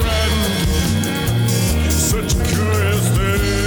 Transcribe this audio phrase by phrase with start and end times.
[0.00, 1.90] friend.
[1.90, 3.57] Such a curious thing.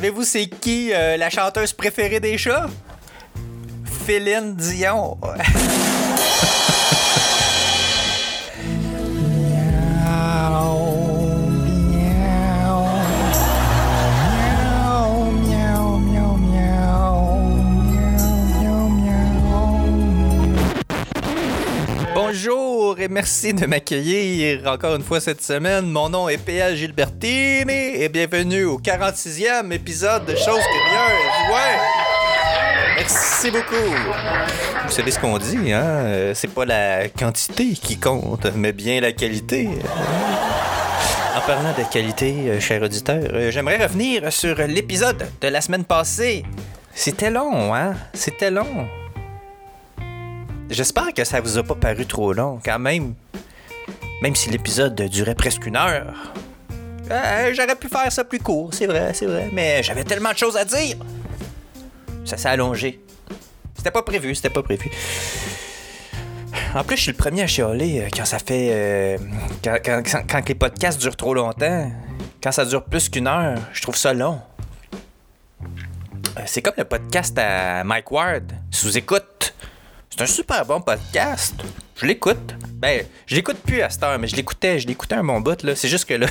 [0.00, 2.70] Savez-vous c'est qui euh, la chanteuse préférée des chats?
[4.06, 5.18] Féline Dion.
[23.00, 25.86] et merci de m'accueillir encore une fois cette semaine.
[25.86, 26.74] Mon nom est P.A.
[26.74, 31.50] Gilbertini et bienvenue au 46e épisode de Choses Curieuses.
[31.50, 31.78] Ouais!
[32.96, 33.74] Merci beaucoup.
[34.86, 35.82] Vous savez ce qu'on dit, hein?
[35.82, 39.68] Euh, C'est pas la quantité qui compte, mais bien la qualité.
[41.36, 45.84] En parlant de qualité, euh, cher auditeur, euh, j'aimerais revenir sur l'épisode de la semaine
[45.84, 46.44] passée.
[46.94, 47.94] C'était long, hein?
[48.12, 48.86] C'était long.
[50.70, 53.14] J'espère que ça vous a pas paru trop long, quand même.
[54.22, 56.14] Même si l'épisode durait presque une heure.
[57.10, 59.48] Euh, J'aurais pu faire ça plus court, c'est vrai, c'est vrai.
[59.52, 60.96] Mais j'avais tellement de choses à dire.
[62.24, 63.00] Ça s'est allongé.
[63.76, 64.90] C'était pas prévu, c'était pas prévu.
[66.74, 68.68] En plus, je suis le premier à chialer euh, quand ça fait.
[68.70, 69.18] euh,
[69.64, 71.90] quand, quand- les podcasts durent trop longtemps.
[72.42, 74.40] Quand ça dure plus qu'une heure, je trouve ça long.
[76.46, 79.54] C'est comme le podcast à Mike Ward, sous-écoute.
[80.10, 81.54] C'est un super bon podcast.
[81.94, 82.56] Je l'écoute.
[82.74, 85.62] Ben, je l'écoute plus à cette heure, mais je l'écoutais, je l'écoutais un bon bout,
[85.62, 85.76] là.
[85.76, 86.26] C'est juste que là,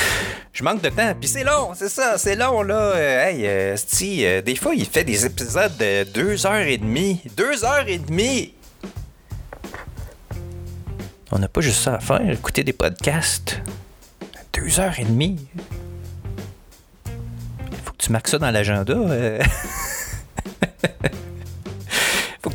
[0.52, 1.14] je manque de temps.
[1.20, 2.74] Puis c'est long, c'est ça, c'est long, là.
[2.74, 7.20] Euh, hey, euh, euh, des fois, il fait des épisodes de deux heures et demie.
[7.36, 8.54] Deux heures et demie!
[11.30, 13.60] On n'a pas juste ça à faire, écouter des podcasts.
[14.54, 15.46] Deux heures et demie.
[17.84, 18.94] Faut que tu marques ça dans l'agenda.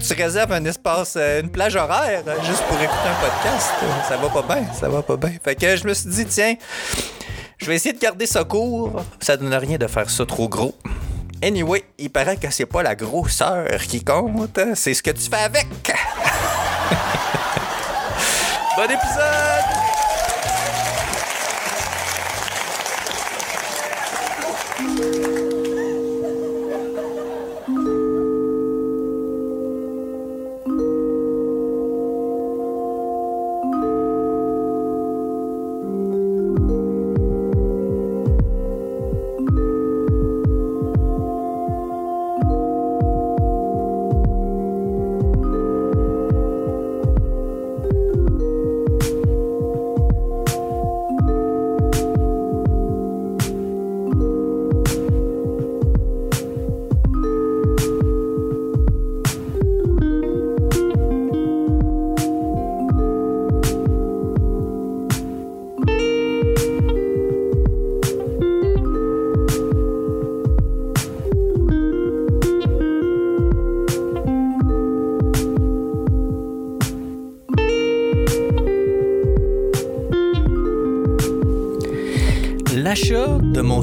[0.07, 3.71] tu réserves un espace, euh, une plage horaire, euh, juste pour écouter un podcast.
[3.83, 5.31] Euh, Ça va pas bien, ça va pas bien.
[5.43, 6.55] Fait que je me suis dit, tiens,
[7.57, 9.03] je vais essayer de garder ça court.
[9.19, 10.75] Ça donne rien de faire ça trop gros.
[11.41, 15.43] Anyway, il paraît que c'est pas la grosseur qui compte, c'est ce que tu fais
[15.43, 15.67] avec.
[18.77, 19.82] bon épisode!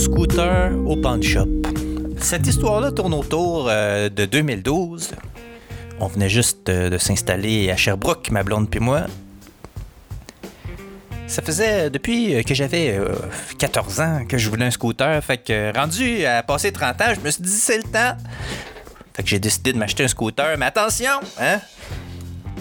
[0.01, 1.47] Scooter au pawn shop.
[2.19, 5.11] Cette histoire-là tourne autour euh, de 2012.
[6.01, 9.03] On venait juste euh, de s'installer à Sherbrooke, ma blonde puis moi.
[11.27, 13.15] Ça faisait depuis euh, que j'avais euh,
[13.59, 15.23] 14 ans que je voulais un scooter.
[15.23, 18.17] Fait que euh, rendu à passer 30 ans, je me suis dit c'est le temps.
[19.15, 20.57] Fait que j'ai décidé de m'acheter un scooter.
[20.57, 21.61] Mais attention, hein?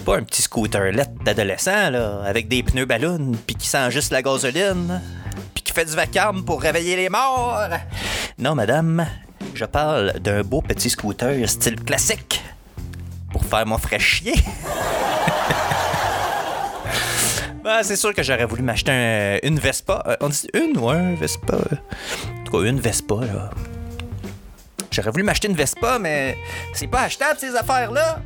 [0.04, 0.92] Pas un petit scooter
[1.24, 5.00] d'adolescent, là, avec des pneus ballons, puis qui sent juste la gasoline,
[5.70, 7.60] qui fait du vacarme pour réveiller les morts.
[8.38, 9.06] Non, madame,
[9.54, 12.42] je parle d'un beau petit scooter style classique
[13.32, 14.34] pour faire mon frais chier.
[17.62, 20.02] Ben, c'est sûr que j'aurais voulu m'acheter un- une Vespa.
[20.06, 21.56] Euh, on dit une ou un Vespa?
[21.56, 23.50] En tout cas, une Vespa, là.
[24.90, 26.38] J'aurais voulu m'acheter une Vespa, mais
[26.72, 28.20] c'est pas achetable, ces affaires-là.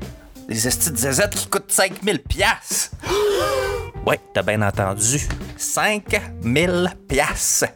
[0.49, 2.91] Des estis de qui coûtent 5000 piastres.
[4.07, 5.27] Ouais, t'as bien entendu.
[5.65, 7.67] 5000 piastres.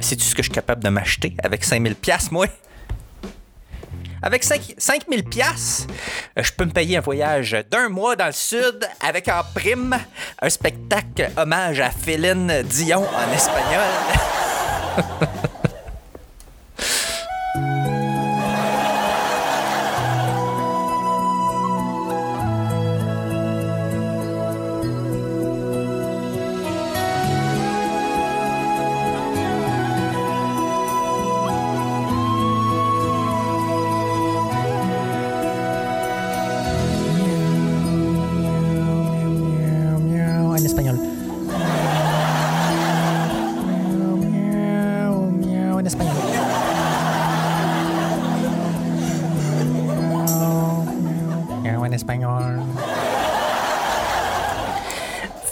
[0.00, 2.46] Sais-tu ce que je suis capable de m'acheter avec 5000 piastres, moi?
[4.22, 5.86] Avec 5 5000 piastres,
[6.38, 9.98] euh, je peux me payer un voyage d'un mois dans le sud avec en prime
[10.40, 13.82] un spectacle hommage à Féline Dion en espagnol.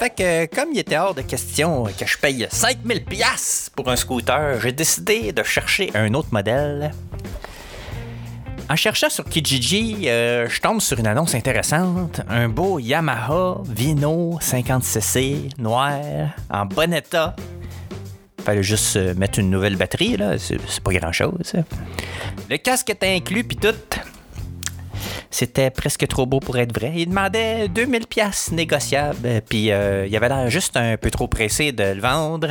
[0.02, 3.94] Fait que, comme il était hors de question que je paye 5000 pièces pour un
[3.94, 6.90] scooter, j'ai décidé de chercher un autre modèle.
[8.69, 12.20] En cherchant sur Kijiji, euh, je tombe sur une annonce intéressante.
[12.28, 16.00] Un beau Yamaha Vino 50cc noir
[16.50, 17.37] en bon état.
[18.44, 20.37] Fallait juste mettre une nouvelle batterie, là.
[20.37, 21.52] C'est pas grand chose.
[22.50, 24.00] Le casque était inclus, puis tout.
[25.32, 26.93] C'était presque trop beau pour être vrai.
[26.94, 31.73] Il demandait 2000 pièces négociables, puis euh, il avait l'air juste un peu trop pressé
[31.73, 32.50] de le vendre.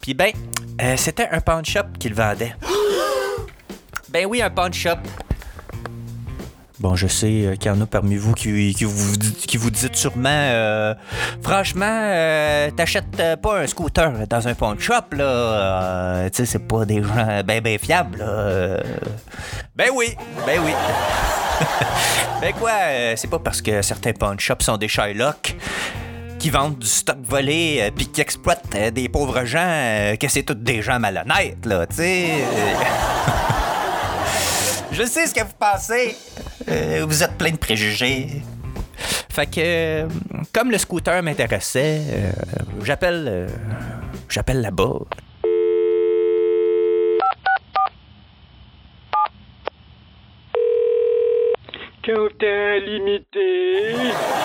[0.00, 0.30] Puis ben,
[0.82, 2.54] euh, c'était un pawn shop qui le vendait.
[4.10, 4.98] Ben oui, un pawn shop.
[6.80, 9.12] Bon, je sais euh, qu'il y en a parmi vous qui, qui vous,
[9.46, 10.94] qui vous dites sûrement euh,
[11.42, 16.28] Franchement, euh, t'achètes euh, pas un scooter dans un pawn shop, là.
[16.30, 18.24] Tu sais, c'est pas des gens ben ben fiables,
[19.76, 20.16] Ben oui,
[20.46, 20.72] ben oui.
[22.40, 25.56] ben quoi, euh, c'est pas parce que certains pawn shops sont des Shylock
[26.40, 30.26] qui vendent du stock volé euh, puis qui exploitent euh, des pauvres gens euh, que
[30.26, 32.28] c'est tous des gens malhonnêtes, là, tu sais.
[34.90, 36.16] Je sais ce que vous pensez.
[37.06, 38.42] Vous êtes plein de préjugés.
[39.28, 40.08] Fait que,
[40.52, 42.00] comme le scooter m'intéressait,
[42.82, 43.48] j'appelle,
[44.28, 44.98] j'appelle là-bas.
[52.12, 53.92] Limité.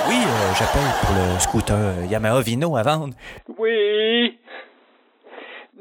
[0.07, 3.15] Oui, euh, j'appelle pour le scooter Yamaha Vino à vendre.
[3.57, 4.37] Oui.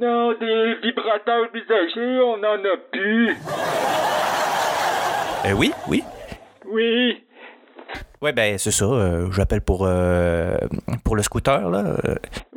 [0.00, 3.36] Non, des vibrateurs usagés, on en a plus.
[5.46, 6.02] Euh, oui, oui.
[6.66, 7.22] Oui.
[8.22, 8.86] Ouais, ben c'est ça.
[8.86, 10.56] euh, j'appelle pour euh,
[11.04, 11.84] pour le scooter là.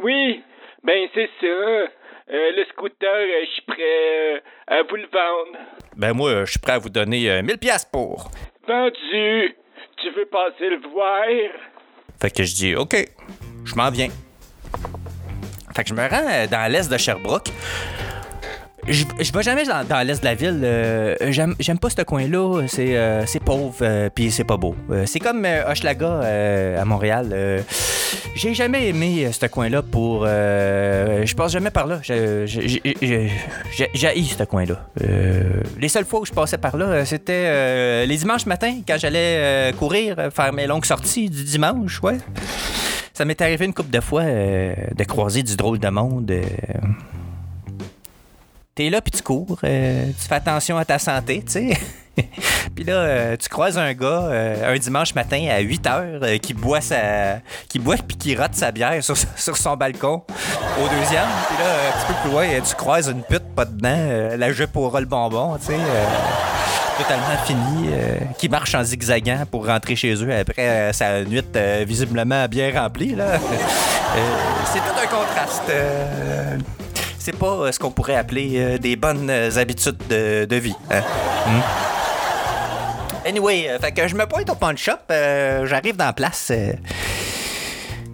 [0.01, 0.41] Oui.
[0.83, 1.91] Ben, c'est ça.
[2.29, 5.57] Euh, le scooter, euh, je suis prêt euh, à vous le vendre.
[5.95, 8.29] Ben moi, je suis prêt à vous donner euh, 1000 pièces pour.
[8.67, 9.55] Vendu.
[10.01, 11.23] Tu veux passer le voir?
[12.21, 12.95] Fait que je dis OK,
[13.65, 14.09] je m'en viens.
[15.75, 17.49] Fait que je me rends dans l'est de Sherbrooke.
[18.87, 19.03] Je,
[19.33, 20.61] vais jamais dans, l'est de la ville.
[20.63, 22.65] euh, j'aime, pas ce coin-là.
[22.67, 24.75] C'est, euh, pauvre, euh, puis c'est pas beau.
[24.89, 27.63] Euh, c'est comme euh, Hochelaga euh, à Montréal.
[28.35, 30.25] j'ai jamais aimé ce coin-là pour.
[30.25, 31.99] je passe jamais par là.
[32.01, 32.45] J'ai-
[33.93, 34.87] J'haïs ce coin-là.
[35.79, 40.15] Les seules fois où je passais par là, c'était les dimanches matins, quand j'allais courir,
[40.33, 42.17] faire mes longues sorties du dimanche, ouais.
[43.13, 46.31] Ça m'est arrivé une couple de fois de croiser du drôle de monde.
[48.77, 51.77] T'es là puis tu cours, euh, tu fais attention à ta santé, tu sais.
[52.75, 56.53] puis là, euh, tu croises un gars euh, un dimanche matin à 8 heures qui
[56.53, 61.25] boit sa, qui boit puis qui rate sa bière sur, sur son balcon au deuxième.
[61.47, 64.77] Puis là, un petit peu plus loin, tu croises une pute pas dedans, la jupe
[64.77, 65.79] au le bonbon, tu sais.
[66.99, 67.89] totalement fini,
[68.37, 71.41] qui marche en zigzagant pour rentrer chez eux après sa nuit
[71.87, 73.15] visiblement bien remplie.
[73.15, 73.39] Là.
[74.65, 75.71] C'est tout un contraste.
[77.27, 80.73] C'est pas euh, ce qu'on pourrait appeler euh, des bonnes euh, habitudes de, vie.
[80.89, 81.01] hein.
[81.45, 81.61] Hmm.
[83.27, 86.53] Anyway, fait je me pointe au pawn shop, j'arrive dans la place.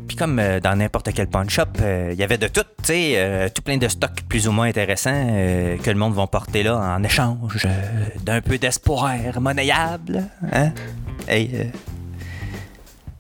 [0.08, 1.78] puis comme dans n'importe quel pawn shop,
[2.10, 5.28] il y avait de tout, tu sais, tout plein de stocks plus ou moins intéressants
[5.84, 7.68] que le monde va porter là en échange
[8.24, 10.24] d'un peu d'espoir monnayable.
[10.52, 10.72] Hein?
[11.28, 11.70] Hey,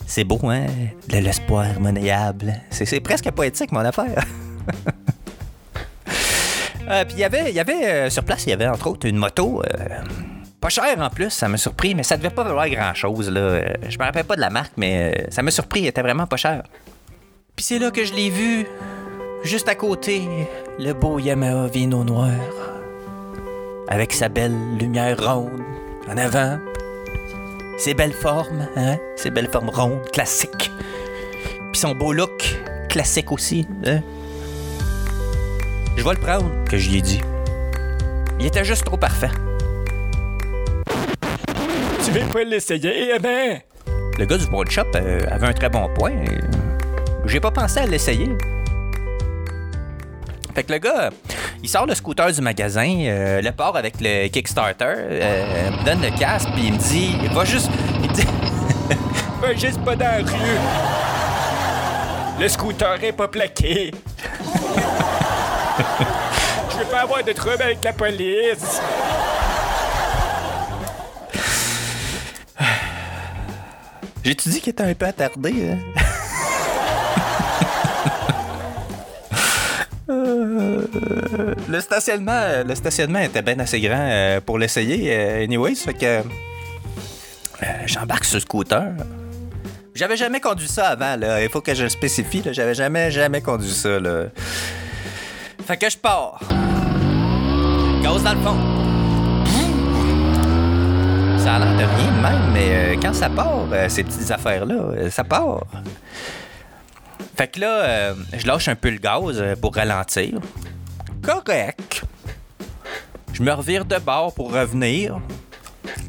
[0.08, 0.66] c'est beau, hein?
[1.10, 2.56] De l'espoir monnayable.
[2.72, 4.26] C'est presque poétique, mon affaire.
[6.90, 7.24] Euh, puis il y
[7.60, 9.62] avait, euh, sur place, il y avait entre autres une moto.
[9.64, 9.86] euh,
[10.60, 13.30] Pas cher en plus, ça m'a surpris, mais ça devait pas valoir grand-chose.
[13.30, 13.40] là.
[13.42, 16.28] Euh, Je me rappelle pas de la marque, mais ça m'a surpris, il était vraiment
[16.28, 16.64] pas cher.
[17.56, 18.66] Puis c'est là que je l'ai vu,
[19.44, 20.24] juste à côté,
[20.80, 22.32] le beau Yamaha Vino Noir.
[23.88, 25.62] Avec sa belle lumière ronde
[26.10, 26.58] en avant.
[27.78, 28.98] Ses belles formes, hein?
[29.16, 30.72] Ses belles formes rondes, classiques.
[31.72, 32.58] Puis son beau look,
[32.90, 34.02] classique aussi, hein?
[35.96, 37.22] Je vais le prendre, que je lui ai dit.
[38.40, 39.30] Il était juste trop parfait.
[42.04, 43.60] Tu veux pas l'essayer, eh ben?
[44.18, 46.12] Le gars du Pawn Shop euh, avait un très bon point.
[47.26, 48.30] J'ai pas pensé à l'essayer.
[50.54, 51.10] Fait que le gars,
[51.64, 56.02] il sort le scooter du magasin, euh, le part avec le Kickstarter, euh, me donne
[56.02, 57.70] le casque, puis il me dit, il va juste,
[58.04, 58.28] il me dit,
[59.42, 60.60] Va juste pas dans la rue.
[62.40, 63.92] Le scooter est pas plaqué.
[66.72, 68.82] Je veux pas avoir de trouble avec la police.
[74.24, 75.72] j'ai-tu dit qu'il était un peu attardé?
[75.72, 75.78] hein?
[80.10, 80.86] Euh,
[81.70, 86.22] le stationnement, le stationnement était bien assez grand euh, pour l'essayer, euh, anyways, fait que
[87.86, 88.92] j'embarque sur le scooter.
[89.96, 91.44] J'avais jamais conduit ça avant, là.
[91.44, 92.42] Il faut que je le spécifie.
[92.52, 94.26] J'avais jamais, jamais conduit ça, là.
[95.66, 96.40] Fait que je pars.
[98.02, 98.58] Gaz dans le fond.
[101.38, 104.76] Ça a l'air de rien même, mais euh, quand ça part, euh, ces petites affaires-là,
[104.76, 105.64] euh, ça part.
[107.38, 110.40] Fait que là, je lâche un peu le gaz pour ralentir.
[111.22, 112.04] Correct.
[113.32, 115.20] Je me revire de bord pour revenir.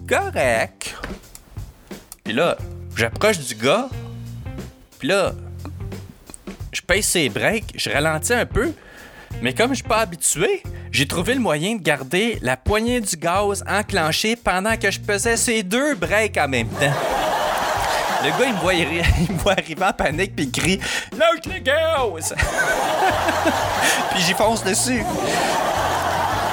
[0.09, 0.97] Correct.
[2.25, 2.59] Puis là,
[2.97, 3.89] j'approche du gars.
[4.99, 5.33] Puis là,
[6.73, 8.73] je pèse ses breaks, je ralentis un peu.
[9.43, 13.17] Mais comme je suis pas habitué, j'ai trouvé le moyen de garder la poignée du
[13.17, 16.93] gaz enclenchée pendant que je pesais ces deux breaks en même temps.
[18.23, 20.81] Le gars, il me voit, il me voit arriver en panique puis il crie
[21.17, 22.35] Lâche le gaz!
[24.11, 25.05] puis j'y fonce dessus.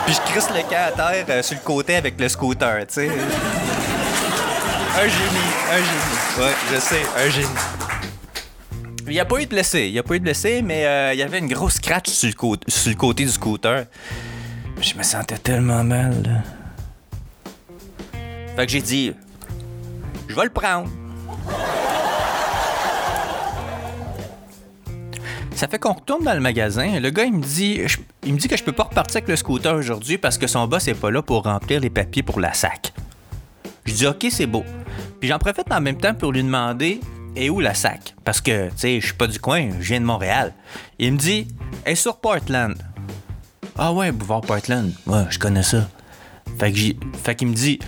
[0.05, 2.93] Puis je crisse le camp à terre euh, sur le côté avec le scooter, tu
[2.95, 3.07] sais.
[4.93, 6.39] Un génie, un génie.
[6.39, 7.47] Ouais, je sais, un génie.
[9.11, 11.11] Il n'y a pas eu de blessé, il a pas eu de blessé, mais euh,
[11.13, 13.83] il y avait une grosse scratch sur le, côté du scooter.
[14.79, 16.23] Je me sentais tellement mal.
[16.23, 16.43] là.
[18.55, 19.11] Fait que j'ai dit,
[20.29, 20.89] je vais le prendre.
[25.55, 26.97] Ça fait qu'on retourne dans le magasin.
[26.97, 27.81] Le gars, il me dit,
[28.23, 30.67] il me dit que je peux pas repartir avec le scooter aujourd'hui parce que son
[30.67, 32.93] boss est pas là pour remplir les papiers pour la SAC.
[33.83, 34.63] Je dis, OK, c'est beau.
[35.19, 37.01] Puis j'en profite en même temps pour lui demander,
[37.35, 38.15] et où la SAC?
[38.23, 40.53] Parce que, tu sais, je suis pas du coin, je viens de Montréal.
[40.99, 41.47] Il me dit,
[41.85, 42.75] elle est sur Portland.
[43.77, 44.91] Ah ouais, Boulevard Portland.
[45.07, 45.87] Ouais, je connais ça.
[46.59, 47.79] Fait que j'ai- fait qu'il me dit,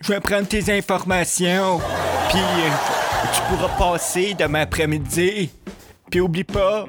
[0.00, 1.80] Je vais prendre tes informations,
[2.30, 2.70] puis euh,
[3.34, 5.50] tu pourras passer demain après-midi.
[6.10, 6.86] Puis oublie pas,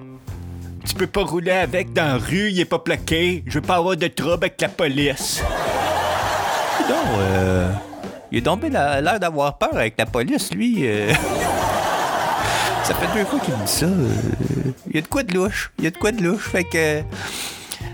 [0.86, 3.44] tu peux pas rouler avec dans la rue, il est pas plaqué.
[3.48, 5.42] Je veux pas avoir de trouble avec la police.
[6.88, 7.72] non, euh,
[8.32, 10.88] il a tombé la- l'air d'avoir peur avec la police, lui.
[10.88, 11.12] euh.
[12.90, 13.86] Ça fait deux fois qu'il me dit ça.
[13.86, 14.72] euh.
[14.88, 15.72] Il y a de quoi de louche.
[15.78, 16.50] Il y a de quoi de louche.
[16.50, 17.02] Fait que.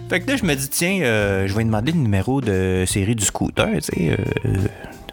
[0.10, 3.16] Fait que là, je me dis, tiens, euh, je vais demander le numéro de série
[3.16, 4.18] du scooter, tu sais.
[4.46, 4.56] euh,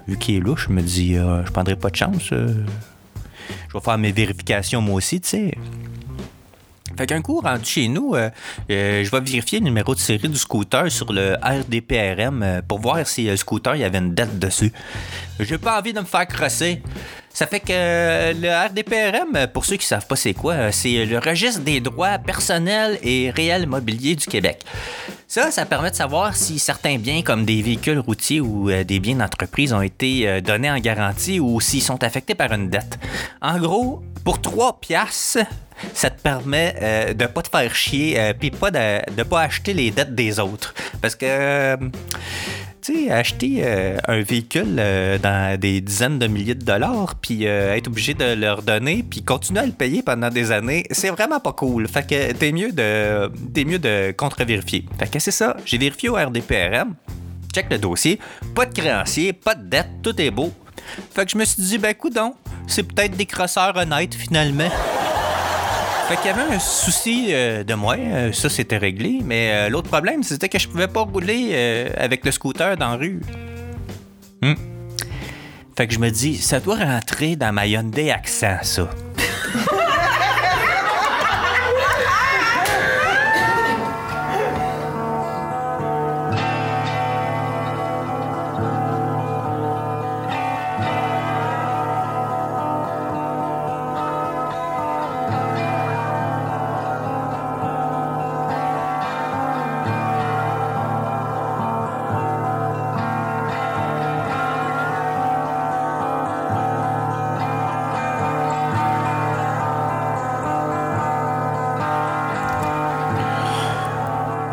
[0.07, 2.29] vu qu'il est louche, je me dis, euh, je prendrai pas de chance.
[2.31, 5.55] je vais faire mes vérifications moi aussi, tu sais.
[6.97, 8.15] Fait qu'un coup, rendu chez nous,
[8.69, 13.25] je vais vérifier le numéro de série du scooter sur le RDPRM pour voir si
[13.25, 14.73] le scooter il y avait une date dessus.
[15.41, 16.83] J'ai pas envie de me faire crosser.
[17.35, 21.07] Ça fait que euh, le RDPRM, pour ceux qui savent pas c'est quoi, euh, c'est
[21.07, 24.65] le registre des droits personnels et réels mobiliers du Québec.
[25.29, 29.01] Ça, ça permet de savoir si certains biens comme des véhicules routiers ou euh, des
[29.01, 32.99] biens d'entreprise ont été donnés en garantie ou s'ils sont affectés par une dette.
[33.41, 35.39] En gros, pour 3 piastres,
[35.95, 39.73] ça te permet euh, de pas te faire chier puis pas de, de pas acheter
[39.73, 40.75] les dettes des autres.
[41.01, 41.79] Parce que
[42.83, 47.47] tu sais, acheter euh, un véhicule euh, dans des dizaines de milliers de dollars, puis
[47.47, 51.11] euh, être obligé de leur donner, puis continuer à le payer pendant des années, c'est
[51.11, 51.87] vraiment pas cool.
[51.87, 54.85] Fait que t'es mieux de, t'es mieux de contre-vérifier.
[54.99, 56.95] Fait que c'est ça, j'ai vérifié au RDPRM,
[57.55, 58.19] check le dossier,
[58.55, 60.53] pas de créancier, pas de dette, tout est beau.
[61.15, 62.35] Fait que je me suis dit, ben coudon,
[62.67, 64.69] c'est peut-être des crosseurs honnêtes finalement.
[66.13, 69.69] Fait qu'il y avait un souci euh, de moi, euh, ça c'était réglé, mais euh,
[69.71, 71.55] l'autre problème c'était que je pouvais pas rouler
[71.97, 73.23] avec le scooter dans la rue.
[74.43, 74.53] Hmm.
[75.75, 78.91] Fait que je me dis, ça doit rentrer dans ma Hyundai Accent, ça.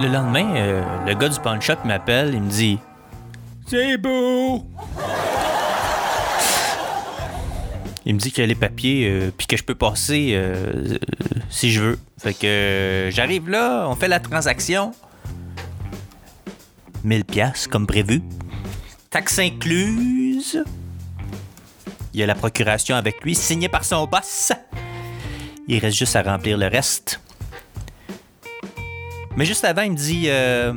[0.10, 2.80] Lendemain, euh, le gars du pawn shop m'appelle, il me dit
[3.68, 4.66] C'est beau!
[8.10, 10.96] Il me dit qu'il y a les papiers, euh, puis que je peux passer euh,
[10.96, 10.98] euh,
[11.52, 12.00] si je veux.
[12.18, 14.94] Fait que j'arrive là, on fait la transaction.
[17.04, 18.24] 1000 pièces comme prévu.
[19.12, 20.64] Taxe incluse.
[22.16, 24.54] Il y a la procuration avec lui, signée par son boss.
[25.68, 27.22] Il reste juste à remplir le reste.
[29.36, 30.74] Mais juste avant, il me dit euh,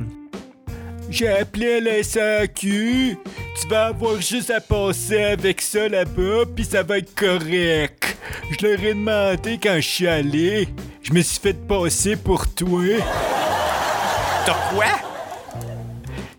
[1.11, 3.17] J'ai appelé la SAQ.
[3.61, 8.17] Tu vas avoir juste à passer avec ça là-bas, puis ça va être correct.
[8.51, 10.69] Je leur ai demandé quand je suis allé.
[11.03, 12.83] Je me suis fait passer pour toi.
[14.47, 14.87] T'as quoi?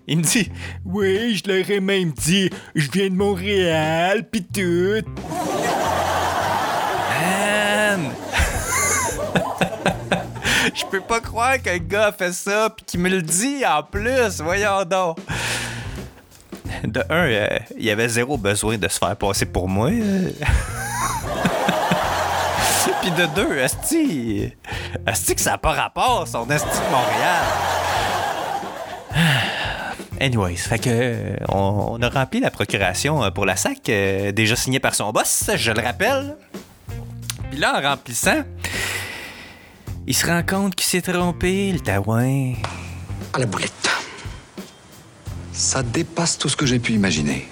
[0.07, 0.51] Il me dit
[0.85, 5.07] Oui, je leur ai même dit, je viens de Montréal, pis tout.
[7.09, 8.11] Man!
[10.73, 13.83] Je peux pas croire qu'un gars a fait ça puis qu'il me le dit en
[13.83, 15.17] plus, voyons donc.
[16.83, 19.89] De un, euh, il y avait zéro besoin de se faire passer pour moi.
[19.91, 20.31] euh.
[23.01, 24.51] puis de deux, Asti,
[25.05, 27.43] Asti que ça n'a pas rapport, son Asti de Montréal.
[30.19, 33.83] Anyways, fait que euh, on, a rempli la procuration euh, pour la SAC,
[34.33, 36.35] déjà signée par son boss, je le rappelle.
[37.51, 38.43] Puis là, en remplissant,
[40.05, 42.53] il se rend compte qu'il s'est trompé, le taouin.
[43.33, 43.89] À la boulette.
[45.53, 47.47] Ça dépasse tout ce que j'ai pu imaginer.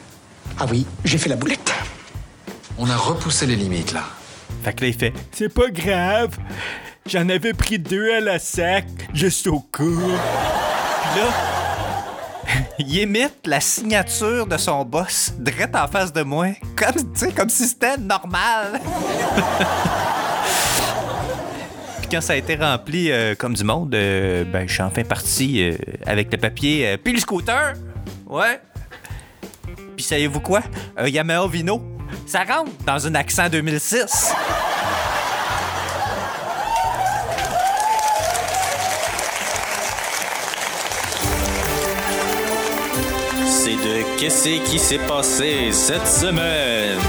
[0.60, 1.74] Ah oui, j'ai fait la boulette.
[2.78, 4.04] On a repoussé les limites là.
[4.64, 6.38] Fait que là, il fait C'est pas grave.
[7.08, 9.60] J'en avais pris deux à la sac, juste au.
[9.72, 9.86] Puis
[11.16, 11.30] là,
[12.80, 17.32] il imite la signature de son boss, direct en face de moi, comme, tu sais,
[17.32, 18.80] comme si c'était normal.
[22.12, 25.64] Quand ça a été rempli euh, comme du monde, euh, ben, je suis enfin parti
[25.64, 27.76] euh, avec le papier, puis le scooter.
[28.28, 28.60] Ouais.
[29.96, 30.62] Puis savez-vous quoi?
[30.98, 31.82] Un Yamaha Vino.
[32.26, 34.34] Ça rentre dans un accent 2006.
[43.48, 47.00] C'est de Qu'est-ce qui s'est passé cette semaine?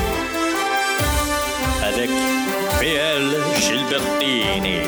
[3.62, 4.80] Gilbertini.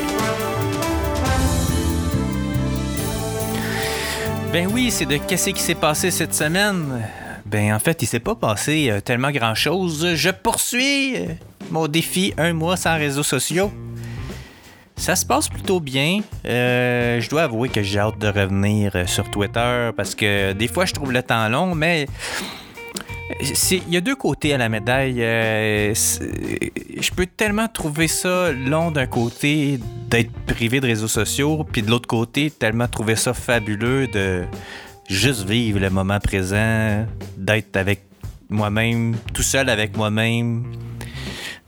[4.51, 7.07] Ben oui, c'est de qu'est-ce qui s'est passé cette semaine?
[7.45, 10.15] Ben en fait, il s'est pas passé euh, tellement grand-chose.
[10.15, 11.27] Je poursuis euh,
[11.71, 13.71] mon défi un mois sans réseaux sociaux.
[14.97, 16.19] Ça se passe plutôt bien.
[16.45, 20.85] Euh, je dois avouer que j'ai hâte de revenir sur Twitter parce que des fois
[20.85, 22.07] je trouve le temps long, mais
[23.29, 25.21] il y a deux côtés à la médaille.
[25.23, 31.81] Euh, je peux tellement trouver ça long d'un côté d'être privé de réseaux sociaux, puis
[31.81, 34.45] de l'autre côté tellement trouver ça fabuleux de
[35.09, 37.05] juste vivre le moment présent,
[37.37, 38.01] d'être avec
[38.49, 40.65] moi-même, tout seul avec moi-même.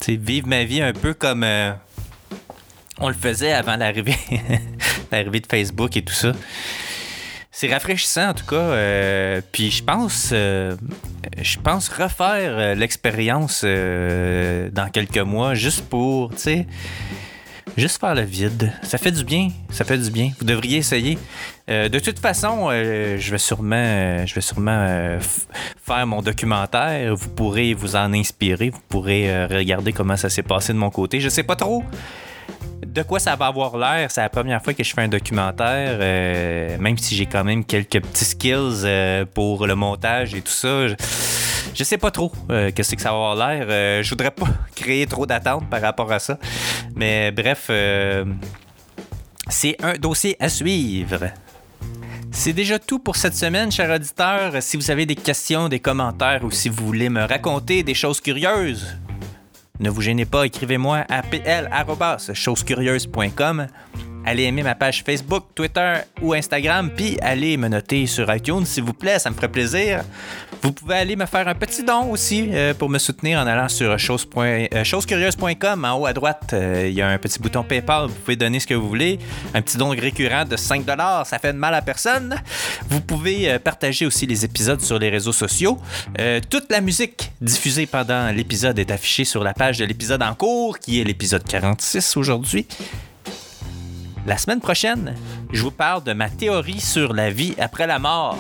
[0.08, 1.74] Vivre ma vie un peu comme euh,
[3.00, 4.16] on le faisait avant l'arrivée,
[5.12, 6.32] l'arrivée de Facebook et tout ça.
[7.60, 8.56] C'est rafraîchissant en tout cas.
[8.56, 10.76] euh, puis je pense, euh,
[11.42, 16.68] je pense refaire euh, l'expérience dans quelques mois juste pour, tu sais,
[17.76, 18.72] juste faire le vide.
[18.84, 19.50] Ça fait du bien.
[19.72, 20.34] Ça fait du bien.
[20.38, 21.18] Vous devriez essayer.
[21.68, 25.18] De toute façon, je vais sûrement, je vais sûrement
[25.84, 27.16] faire mon documentaire.
[27.16, 28.70] Vous pourrez vous en inspirer.
[28.70, 31.20] Vous pourrez regarder comment ça s'est passé de mon côté.
[31.20, 31.84] Je sais pas trop
[32.98, 34.10] de quoi ça va avoir l'air?
[34.10, 37.64] C'est la première fois que je fais un documentaire, euh, même si j'ai quand même
[37.64, 40.88] quelques petits skills euh, pour le montage et tout ça.
[40.88, 44.04] Je, sais pas trop euh, qu'est-ce que ça va avoir l'air.
[44.04, 46.40] Je voudrais pas créer trop d'attentes par rapport à ça.
[46.96, 47.70] Mais bref,
[49.48, 51.20] c'est un dossier à suivre.
[52.32, 54.54] C'est déjà tout pour cette semaine, chers auditeurs.
[54.62, 58.22] Si vous avez des questions, des commentaires ou si vous voulez me raconter des choses
[58.22, 58.98] curieuses,
[59.80, 63.68] ne vous gênez pas, écrivez-moi à pl.chosecurieuse.com.
[64.30, 68.84] Allez aimer ma page Facebook, Twitter ou Instagram, puis allez me noter sur iTunes, s'il
[68.84, 70.04] vous plaît, ça me ferait plaisir.
[70.62, 73.70] Vous pouvez aller me faire un petit don aussi euh, pour me soutenir en allant
[73.70, 75.86] sur chose euh, chosecurieuse.com.
[75.86, 78.08] En haut à droite, euh, il y a un petit bouton PayPal.
[78.08, 79.18] Vous pouvez donner ce que vous voulez.
[79.54, 80.84] Un petit don récurrent de 5
[81.24, 82.36] ça fait de mal à personne.
[82.90, 85.78] Vous pouvez euh, partager aussi les épisodes sur les réseaux sociaux.
[86.50, 90.80] Toute la musique diffusée pendant l'épisode est affichée sur la page de l'épisode en cours,
[90.80, 92.68] qui est l'épisode 46 aujourd'hui.
[94.28, 95.16] La semaine prochaine,
[95.54, 98.38] je vous parle de ma théorie sur la vie après la mort.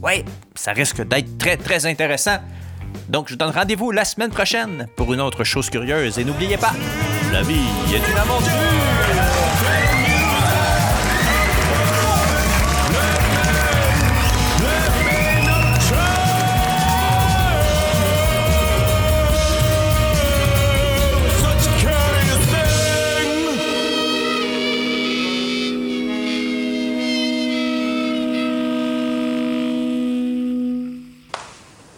[0.00, 2.36] Ouais, ça risque d'être très très intéressant.
[3.08, 6.56] Donc je vous donne rendez-vous la semaine prochaine pour une autre chose curieuse et n'oubliez
[6.56, 6.72] pas,
[7.32, 9.05] la vie est une aventure.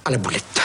[0.09, 0.58] À la boulette.